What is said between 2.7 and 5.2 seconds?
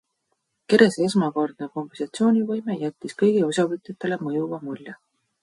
jättis kõigile osavõtjatele mõjuva mulje.